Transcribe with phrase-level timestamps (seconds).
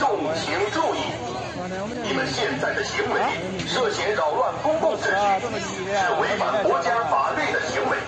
[0.00, 0.98] 众请注意，
[2.02, 3.20] 你们现在的行为
[3.68, 5.04] 涉嫌扰乱公共秩
[5.60, 7.98] 序，是违反国家法律的行为。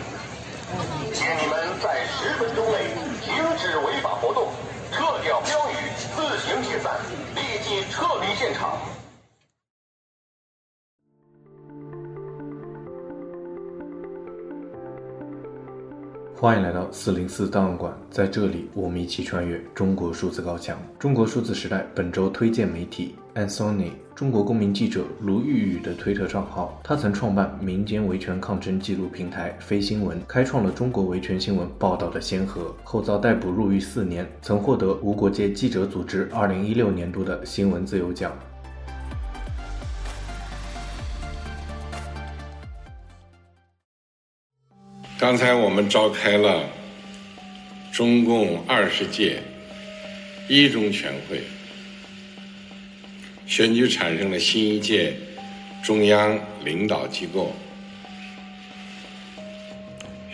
[1.12, 2.78] 请你们在十分钟内
[3.22, 4.48] 停止违法活动，
[4.90, 5.76] 撤掉标语，
[6.16, 6.94] 自行解散，
[7.34, 8.78] 立即撤离现场。
[16.42, 20.76] 欢迎来到四零四档案馆，在这里我们一起穿越中国数字高墙。
[20.98, 26.80] 中国数字时代本周推荐媒体 Anthony，中国公民记者卢玉宇的推特账号。
[26.82, 32.74] 他曾创办民间维权抗争记录平台飞新闻，开创了中国维权新闻报道的先河。
[32.82, 38.32] 后遭逮捕入狱四年，曾获得无国界记者组织二零一六年度的新闻自由奖。
[45.22, 46.68] 刚才我们召开了
[47.92, 49.40] 中共二十届
[50.48, 51.40] 一中全会，
[53.46, 55.14] 选举产生了新一届
[55.80, 57.54] 中央领导机构，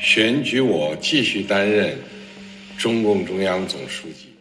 [0.00, 1.98] 选举我继续担任
[2.78, 4.38] 中共中央总书记。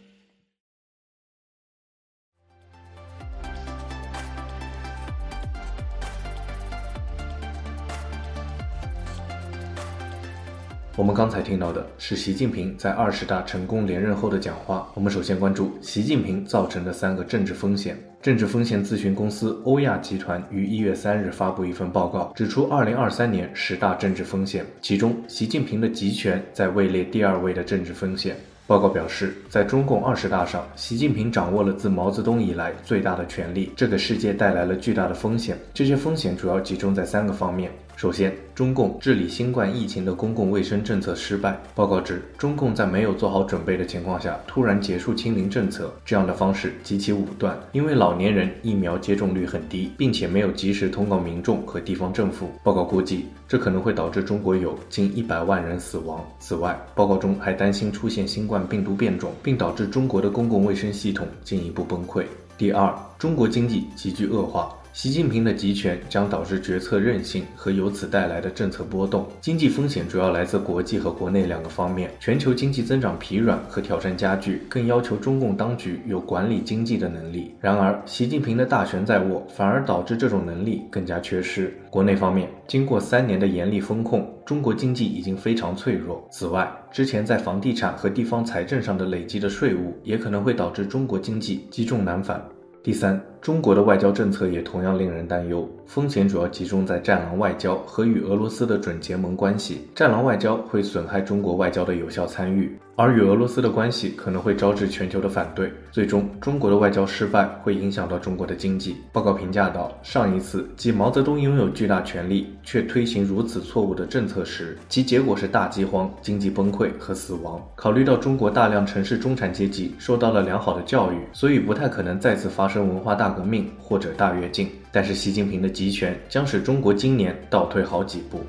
[10.98, 14.92] 我们刚才听到的是习近平在二十大成功连任后的讲话。
[14.96, 17.96] 我们首先关注习近平造成的三个政治风险。
[18.20, 28.36] 政治风险咨询公司欧亚集团于一月三日发布一份报告，指出二零二三年十大政治风险，其中习近平的集权在位列第二位的政治风险。
[28.66, 35.56] 报告表示，在中共二十大上，习近平掌握了自毛泽东以来最大的权力，这给世界带来了巨大的风险。
[35.76, 37.72] 这些风险主要集中在三个方面。
[37.98, 41.60] 首先，中共治理新冠疫情的公共卫生政策失败。
[41.74, 47.60] 报告指，中共在没有做好准备的情况下，突然结束清零政策，这样的方式极其武断。
[47.72, 52.52] 因为老年人疫苗接种率很低，并且没有及时通告民众和地方政府。
[52.64, 56.24] 报告估计，这可能会导致中国有近一百万人死亡。
[56.38, 62.24] 此外，报告中还担心出现新冠病毒变种，并导致中国的公共卫生系统进一步崩溃。
[62.60, 64.72] 第二，中国经济急剧恶化。
[64.98, 69.28] 习近平的集权将导致决策韧性和由此带来的政策波动。
[69.40, 72.10] 经济风险主要来自国际和国内两个方面。
[72.20, 77.54] 全球经济增长疲软和挑战加剧，更要求中共当局有管理经济的能力。
[77.62, 81.72] 然而，习近平的大权在握，反而导致这种能力更加缺失。
[81.92, 86.28] 国内方面，经过三年的严厉风控，中国经济已经非常脆弱。
[86.32, 92.44] 此外，之前在房地产和地方财政上的累积的税务，也可能会导致中国经济积重难返。
[92.84, 99.88] 第三，中国的外交政策也同样令人担忧，风险主要集中在“战狼外交”和与俄罗斯的准结盟关系。
[99.96, 105.72] “战狼外交”会损害中国外交的有效参与，而与俄罗斯的关系可能会招致全球的反对。
[105.92, 108.98] 最终，中国的外交失败会影响到中国的经济。
[109.14, 117.62] 报告评价道：上一次即毛泽东拥有巨大权力却推行如此错误的政策时，其结果是大饥荒、经济崩溃和死亡。
[117.76, 122.88] 考虑到中国大量城市中产阶级受到了良好的教育，所以不太可能再次发生。
[122.88, 128.40] 文化大大革命或者大跃进，但是习近平的集权将使中国今年倒退好几步。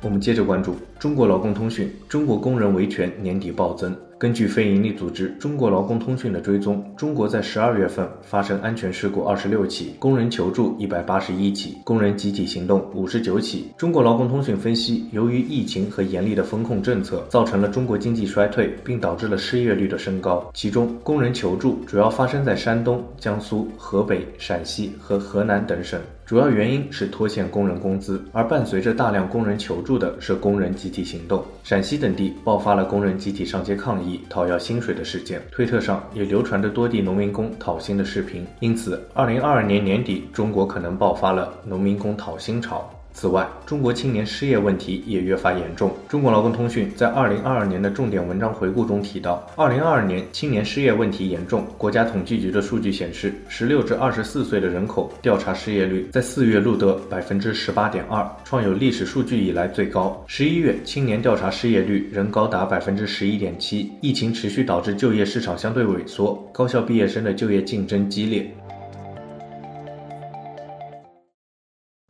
[0.00, 3.94] 我们接着关注中国劳工通讯，中国工人维权年底暴增。
[4.18, 13.72] 根据非营利组织中国劳工通讯的追踪，中国在十二月份发生安全事故二十六起，工人求助一百八十一起，工人集体行动五十九起。
[13.78, 20.50] 中国劳工通讯分析，由于疫情和严厉的风控政策，造成了中国经济衰退，并导致了失业率的升高。
[20.52, 26.00] 其中，工人求助主要发生在山东、江苏、河北、陕西和河南等省。
[26.28, 31.42] 主要原因是拖欠工人工资，而伴随着大量工人求助的是工人集体行动。
[31.64, 38.46] 陕西等地爆发了工人集体上街抗议、讨要薪水的事件，推特上也流传着多地农民工讨薪的视频。
[38.60, 42.90] 因此，二零二二年年底，中国可能爆发了农民工讨薪潮。
[43.20, 45.92] 此外，中国青年失业问题也越发严重。
[46.08, 51.66] 中国劳工通讯在二零二二年的重点文章回顾中提到，二零二二年青年失业问题严重。
[51.76, 60.22] 国家统计局的数据显示，十六至二十四岁的人口调查失业率在四月录得百分之十八点二，创有历史数据以来最高。
[60.28, 63.90] 十一月青年调查失业率仍高达百分之十一点七。
[64.00, 68.48] 疫情持续导致就业市场相对萎缩，高校毕业生的就业竞争激烈。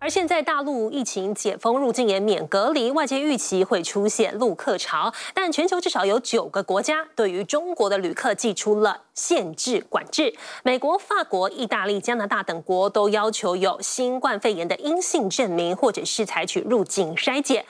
[0.09, 5.13] 现在大陆疫情解封，入境也免隔离，外界预期会出现陆客潮。
[5.35, 10.35] 但全球至少有九个国家对于中国的旅客寄出了限制管制。
[10.63, 17.65] 美国、法国、意大利、加拿大等国都要求有新冠肺炎的阴性证明，或者是采取入境筛检。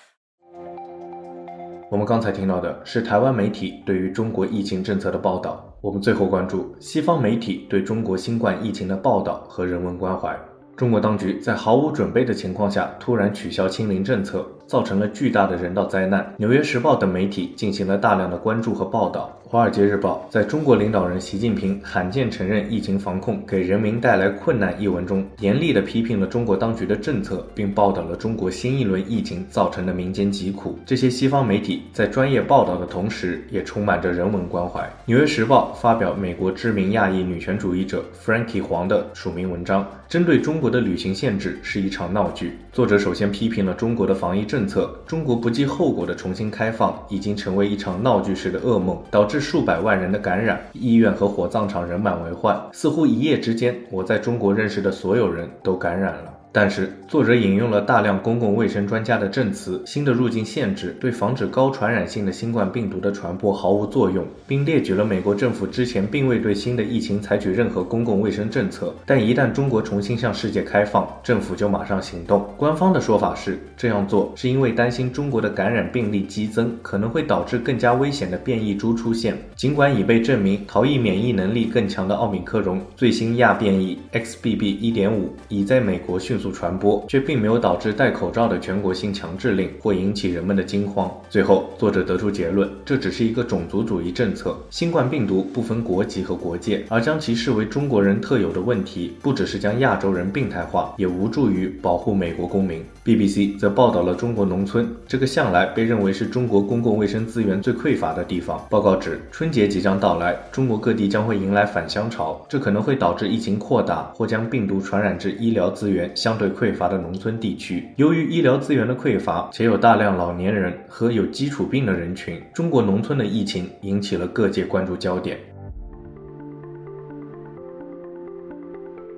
[1.90, 5.64] 我们刚才听到的是台湾媒体对于中国疫情政策的报道。
[5.80, 10.38] 我们最后关注西方媒体对中国新冠疫情的报道和人文关怀。
[10.78, 16.22] 中国当局在毫无准备的情况下突然取消清零政策，造成了巨大的人道灾难。
[16.36, 19.34] 《纽约时报》等媒体进行了大量的关注和报道。
[19.50, 30.78] 《华尔街日报》在中国领导人习近平罕见承认疫情防控给人民带来困难一文中，严厉地批评了中国当局的政策，并报道了中国新一轮疫情造成的民间疾苦。
[30.84, 34.82] 这些西方媒体在专业报道的同时，也充满着人文关怀。
[35.06, 42.52] 《纽约时报》发表美国知名亚裔女权主义者 Frankie 黄的署名文章，针对中国的旅行限制是一场闹剧。
[42.70, 56.37] 作者首先批评了中国的防疫政政策，中国不计后果的重新开放已经成为一场闹剧式的噩梦，导致数百万人的感染，医院和火葬场人满为患，似乎一夜之间，我在中国认识的所有人都感染了。
[56.60, 72.44] 但是，作者引用了大量公共卫生专家的证词，新的入境限制对防止高传染性的新冠病毒的传播毫无作用，并列举了美国政府之前并未对新的疫情采取任何公共卫生政策，但一旦中国重新向世界开放，政府就马上行动。
[72.56, 79.38] 官方的说法是，这样做是因为担心中国的感染病例激增，可能会导致更加危险的变异株出现。
[79.54, 85.12] 尽管已被证明逃逸免疫能力更强的奥密克戎最新亚变异 XBB.1.5
[85.48, 91.10] 已在美国迅速传播，却并没有导致戴口罩的全国性强制令或引起人们的惊慌。
[91.28, 94.56] 最后，作者得出结论：这只是一个种族主义政策。
[94.70, 102.82] 新冠病毒不分国籍和国界，而将其视为中国人特有的问题，不只是将亚洲人病态化，也无助于保护美国公民。
[103.04, 108.64] BBC 则报道了中国农村这个向来被认为是中国公共卫生资源最匮乏的地方。
[108.70, 125.36] 报告指，春节即将到来，中国各地将会迎来返乡潮，这可能会导致疫情扩大，或将病毒传染至医疗资源相对匮乏的农村地区，由于医疗资源的匮乏，且有大量老年人和有基础病的人群，中国农村的疫情引起了各界关注焦点。